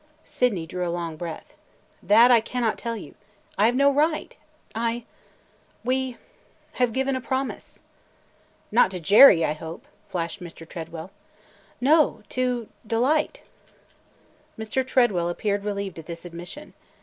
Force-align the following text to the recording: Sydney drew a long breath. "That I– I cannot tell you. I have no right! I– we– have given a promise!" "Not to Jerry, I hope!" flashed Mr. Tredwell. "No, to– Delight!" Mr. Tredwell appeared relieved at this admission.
Sydney 0.25 0.65
drew 0.65 0.83
a 0.83 0.89
long 0.89 1.15
breath. 1.15 1.55
"That 2.01 2.31
I– 2.31 2.37
I 2.37 2.41
cannot 2.41 2.79
tell 2.79 2.97
you. 2.97 3.13
I 3.55 3.67
have 3.67 3.75
no 3.75 3.93
right! 3.93 4.35
I– 4.73 5.03
we– 5.83 6.17
have 6.79 6.91
given 6.91 7.15
a 7.15 7.21
promise!" 7.21 7.83
"Not 8.71 8.89
to 8.89 8.99
Jerry, 8.99 9.45
I 9.45 9.53
hope!" 9.53 9.85
flashed 10.09 10.41
Mr. 10.41 10.67
Tredwell. 10.67 11.11
"No, 11.79 12.23
to– 12.29 12.67
Delight!" 12.99 13.43
Mr. 14.57 14.83
Tredwell 14.83 15.29
appeared 15.29 15.63
relieved 15.63 15.99
at 15.99 16.07
this 16.07 16.25
admission. 16.25 16.73